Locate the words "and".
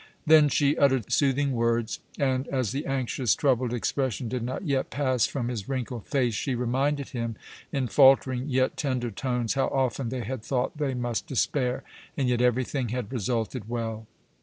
2.17-2.47, 12.17-12.27